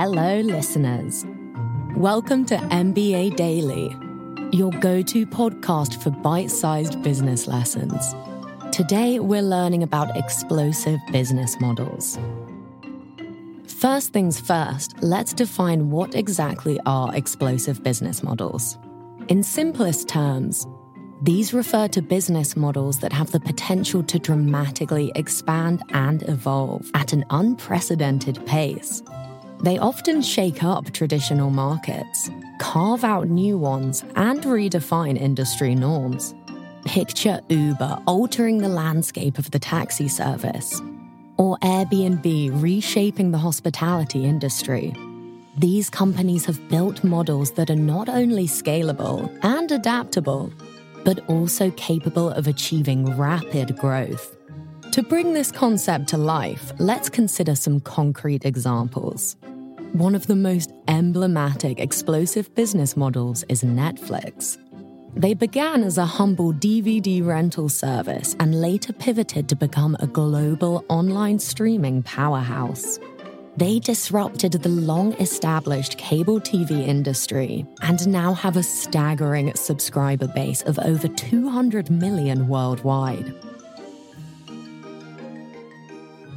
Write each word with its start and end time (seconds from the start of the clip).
Hello, 0.00 0.38
listeners. 0.38 1.26
Welcome 1.96 2.44
to 2.44 2.54
MBA 2.54 3.34
Daily, 3.34 3.96
your 4.56 4.70
go 4.70 5.02
to 5.02 5.26
podcast 5.26 6.00
for 6.00 6.10
bite 6.10 6.52
sized 6.52 7.02
business 7.02 7.48
lessons. 7.48 8.14
Today, 8.70 9.18
we're 9.18 9.42
learning 9.42 9.82
about 9.82 10.16
explosive 10.16 11.00
business 11.10 11.60
models. 11.60 12.16
First 13.66 14.12
things 14.12 14.38
first, 14.38 14.94
let's 15.02 15.32
define 15.32 15.90
what 15.90 16.14
exactly 16.14 16.78
are 16.86 17.12
explosive 17.16 17.82
business 17.82 18.22
models. 18.22 18.78
In 19.26 19.42
simplest 19.42 20.08
terms, 20.08 20.64
these 21.22 21.52
refer 21.52 21.88
to 21.88 22.02
business 22.02 22.54
models 22.54 23.00
that 23.00 23.12
have 23.12 23.32
the 23.32 23.40
potential 23.40 24.04
to 24.04 24.20
dramatically 24.20 25.10
expand 25.16 25.82
and 25.90 26.22
evolve 26.28 26.88
at 26.94 27.12
an 27.12 27.24
unprecedented 27.30 28.46
pace. 28.46 29.02
They 29.60 29.76
often 29.78 30.22
shake 30.22 30.62
up 30.62 30.92
traditional 30.92 31.50
markets, 31.50 32.30
carve 32.60 33.02
out 33.02 33.28
new 33.28 33.58
ones, 33.58 34.04
and 34.14 34.40
redefine 34.42 35.20
industry 35.20 35.74
norms. 35.74 36.34
Picture 36.84 37.40
Uber 37.48 37.98
altering 38.06 38.58
the 38.58 38.68
landscape 38.68 39.36
of 39.36 39.50
the 39.50 39.58
taxi 39.58 40.08
service, 40.08 40.80
or 41.36 41.58
Airbnb 41.58 42.62
reshaping 42.62 43.32
the 43.32 43.38
hospitality 43.38 44.24
industry. 44.24 44.94
These 45.56 45.90
companies 45.90 46.44
have 46.46 46.68
built 46.68 47.02
models 47.02 47.50
that 47.52 47.68
are 47.68 47.74
not 47.74 48.08
only 48.08 48.46
scalable 48.46 49.36
and 49.42 49.72
adaptable, 49.72 50.52
but 51.04 51.28
also 51.28 51.72
capable 51.72 52.30
of 52.30 52.46
achieving 52.46 53.16
rapid 53.16 53.76
growth. 53.76 54.36
To 54.92 55.02
bring 55.02 55.32
this 55.34 55.52
concept 55.52 56.08
to 56.08 56.16
life, 56.16 56.72
let's 56.78 57.08
consider 57.08 57.54
some 57.54 57.80
concrete 57.80 58.44
examples. 58.44 59.36
One 59.92 60.14
of 60.14 60.26
the 60.26 60.36
most 60.36 60.72
emblematic 60.86 61.80
explosive 61.80 62.54
business 62.54 62.96
models 62.96 63.42
is 63.48 63.62
Netflix. 63.62 64.58
They 65.16 65.32
began 65.32 65.82
as 65.82 65.96
a 65.96 66.04
humble 66.04 66.52
DVD 66.52 67.24
rental 67.24 67.68
service 67.68 68.36
and 68.38 68.60
later 68.60 68.92
pivoted 68.92 69.48
to 69.48 69.56
become 69.56 69.96
a 69.98 70.06
global 70.06 70.84
online 70.88 71.38
streaming 71.38 72.02
powerhouse. 72.02 73.00
They 73.56 73.78
disrupted 73.78 74.52
the 74.52 74.68
long 74.68 75.14
established 75.14 75.96
cable 75.96 76.38
TV 76.38 76.86
industry 76.86 77.66
and 77.80 78.06
now 78.06 78.34
have 78.34 78.56
a 78.56 78.62
staggering 78.62 79.54
subscriber 79.56 80.28
base 80.28 80.62
of 80.62 80.78
over 80.78 81.08
200 81.08 81.90
million 81.90 82.46
worldwide. 82.46 83.34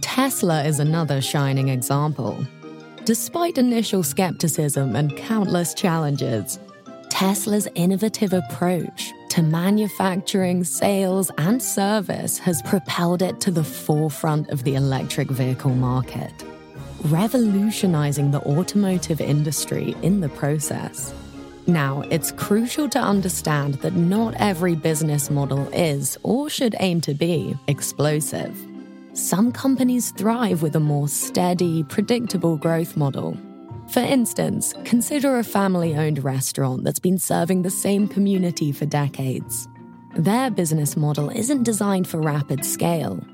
Tesla 0.00 0.64
is 0.64 0.80
another 0.80 1.20
shining 1.20 1.68
example. 1.68 2.44
Despite 3.04 3.58
initial 3.58 4.02
skepticism 4.02 4.96
and 4.96 5.16
countless 5.16 5.74
challenges, 5.74 6.58
Tesla's 7.10 7.68
innovative 7.74 8.32
approach 8.32 9.12
to 9.30 9.42
manufacturing, 9.42 10.64
sales, 10.64 11.30
and 11.38 11.62
service 11.62 12.38
has 12.38 12.62
propelled 12.62 13.22
it 13.22 13.40
to 13.42 13.50
the 13.50 13.64
forefront 13.64 14.48
of 14.50 14.64
the 14.64 14.74
electric 14.74 15.30
vehicle 15.30 15.74
market 15.74 16.32
revolutionizing 17.04 18.30
the 18.30 18.40
automotive 18.40 19.20
industry 19.20 19.94
in 20.02 20.20
the 20.20 20.28
process. 20.30 21.14
Now, 21.66 22.02
it's 22.10 22.32
crucial 22.32 22.88
to 22.90 22.98
understand 22.98 23.74
that 23.76 23.94
not 23.94 24.34
every 24.38 24.74
business 24.74 25.30
model 25.30 25.68
is, 25.72 26.18
or 26.22 26.48
should 26.48 26.74
aim 26.80 27.00
to 27.02 27.14
be, 27.14 27.56
explosive. 27.68 28.58
Some 29.14 29.52
companies 29.52 30.10
thrive 30.10 30.60
with 30.60 30.74
a 30.74 30.80
more 30.80 31.06
steady, 31.06 31.84
predictable 31.84 32.56
growth 32.56 32.96
model. 32.96 33.38
For 33.90 34.00
instance, 34.00 34.74
consider 34.84 35.38
a 35.38 35.44
family 35.44 35.94
owned 35.94 36.24
restaurant 36.24 36.82
that's 36.82 36.98
been 36.98 37.18
serving 37.18 37.62
the 37.62 37.70
same 37.70 38.08
community 38.08 38.72
for 38.72 38.86
decades. 38.86 39.68
Their 40.16 40.50
business 40.50 40.96
model 40.96 41.30
isn't 41.30 41.62
designed 41.62 42.08
for 42.08 42.20
rapid 42.20 42.64
scale, 42.64 43.24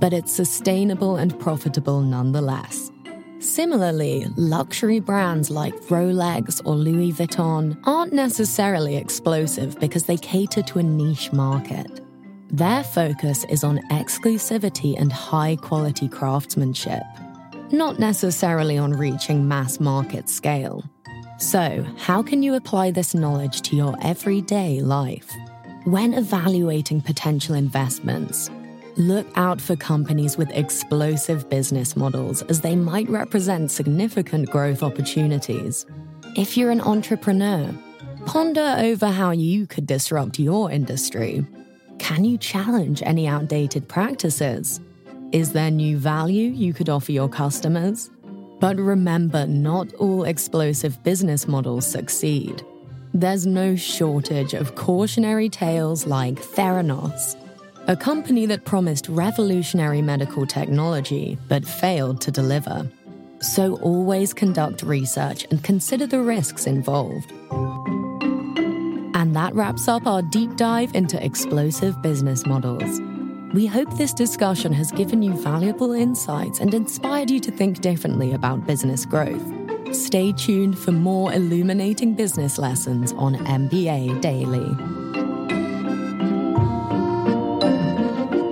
but 0.00 0.12
it's 0.12 0.32
sustainable 0.32 1.14
and 1.14 1.38
profitable 1.38 2.00
nonetheless. 2.00 2.90
Similarly, 3.38 4.26
luxury 4.36 4.98
brands 4.98 5.50
like 5.50 5.74
Rolex 5.82 6.60
or 6.64 6.74
Louis 6.74 7.12
Vuitton 7.12 7.78
aren't 7.84 8.12
necessarily 8.12 8.96
explosive 8.96 9.78
because 9.78 10.02
they 10.02 10.16
cater 10.16 10.62
to 10.62 10.80
a 10.80 10.82
niche 10.82 11.32
market. 11.32 12.00
Their 12.50 12.82
focus 12.82 13.44
is 13.44 13.64
on 13.64 13.78
exclusivity 13.90 14.98
and 14.98 15.12
high 15.12 15.56
quality 15.56 16.08
craftsmanship, 16.08 17.02
not 17.70 17.98
necessarily 17.98 18.78
on 18.78 18.92
reaching 18.92 19.46
mass 19.46 19.80
market 19.80 20.28
scale. 20.28 20.82
So, 21.38 21.86
how 21.98 22.22
can 22.22 22.42
you 22.42 22.54
apply 22.54 22.90
this 22.90 23.14
knowledge 23.14 23.62
to 23.62 23.76
your 23.76 23.94
everyday 24.02 24.80
life? 24.80 25.30
When 25.84 26.14
evaluating 26.14 27.02
potential 27.02 27.54
investments, 27.54 28.50
Look 28.98 29.28
out 29.36 29.60
for 29.60 29.76
companies 29.76 30.36
with 30.36 30.50
explosive 30.50 31.48
business 31.48 31.94
models 31.94 32.42
as 32.42 32.62
they 32.62 32.74
might 32.74 33.08
represent 33.08 33.70
significant 33.70 34.50
growth 34.50 34.82
opportunities. 34.82 35.86
If 36.34 36.56
you're 36.56 36.72
an 36.72 36.80
entrepreneur, 36.80 37.72
ponder 38.26 38.74
over 38.76 39.06
how 39.06 39.30
you 39.30 39.68
could 39.68 39.86
disrupt 39.86 40.40
your 40.40 40.72
industry. 40.72 41.46
Can 41.98 42.24
you 42.24 42.38
challenge 42.38 43.02
any 43.02 43.26
outdated 43.26 43.88
practices? 43.88 44.80
Is 45.32 45.52
there 45.52 45.70
new 45.70 45.98
value 45.98 46.48
you 46.50 46.72
could 46.72 46.88
offer 46.88 47.12
your 47.12 47.28
customers? 47.28 48.10
But 48.60 48.76
remember, 48.76 49.46
not 49.46 49.92
all 49.94 50.24
explosive 50.24 51.02
business 51.04 51.46
models 51.46 51.86
succeed. 51.86 52.62
There's 53.14 53.46
no 53.46 53.76
shortage 53.76 54.54
of 54.54 54.74
cautionary 54.74 55.48
tales 55.48 56.06
like 56.06 56.34
Theranos 56.36 57.36
a 57.88 57.96
company 57.96 58.44
that 58.44 58.66
promised 58.66 59.08
revolutionary 59.08 60.02
medical 60.02 60.44
technology 60.44 61.38
but 61.48 61.64
failed 61.66 62.20
to 62.20 62.30
deliver. 62.30 62.86
So 63.40 63.76
always 63.76 64.34
conduct 64.34 64.82
research 64.82 65.46
and 65.50 65.64
consider 65.64 66.06
the 66.06 66.20
risks 66.20 66.66
involved. 66.66 67.32
And 69.28 69.36
that 69.36 69.54
wraps 69.54 69.88
up 69.88 70.06
our 70.06 70.22
deep 70.22 70.56
dive 70.56 70.94
into 70.94 71.22
explosive 71.22 72.00
business 72.00 72.46
models. 72.46 72.98
We 73.52 73.66
hope 73.66 73.94
this 73.98 74.14
discussion 74.14 74.72
has 74.72 74.90
given 74.90 75.22
you 75.22 75.34
valuable 75.34 75.92
insights 75.92 76.60
and 76.60 76.72
inspired 76.72 77.30
you 77.30 77.38
to 77.40 77.50
think 77.50 77.82
differently 77.82 78.32
about 78.32 78.66
business 78.66 79.04
growth. 79.04 79.46
Stay 79.94 80.32
tuned 80.32 80.78
for 80.78 80.92
more 80.92 81.30
illuminating 81.34 82.14
business 82.14 82.56
lessons 82.56 83.12
on 83.18 83.34
MBA 83.34 84.18
Daily. 84.22 85.17